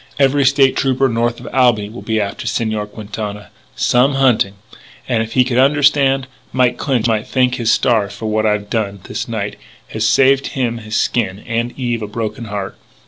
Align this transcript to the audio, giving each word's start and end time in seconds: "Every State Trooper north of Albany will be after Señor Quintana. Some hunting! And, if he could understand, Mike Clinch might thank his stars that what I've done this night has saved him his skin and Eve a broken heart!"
"Every 0.17 0.45
State 0.45 0.75
Trooper 0.75 1.07
north 1.07 1.39
of 1.39 1.47
Albany 1.53 1.87
will 1.87 2.01
be 2.01 2.19
after 2.19 2.47
Señor 2.47 2.89
Quintana. 2.91 3.51
Some 3.75 4.15
hunting! 4.15 4.55
And, 5.07 5.21
if 5.21 5.33
he 5.33 5.43
could 5.43 5.59
understand, 5.59 6.25
Mike 6.51 6.77
Clinch 6.79 7.05
might 7.07 7.27
thank 7.27 7.53
his 7.57 7.71
stars 7.71 8.17
that 8.17 8.25
what 8.25 8.47
I've 8.47 8.67
done 8.71 9.01
this 9.03 9.27
night 9.27 9.57
has 9.89 10.03
saved 10.07 10.47
him 10.57 10.79
his 10.79 10.95
skin 10.95 11.43
and 11.45 11.71
Eve 11.77 12.01
a 12.01 12.07
broken 12.07 12.45
heart!" 12.45 12.77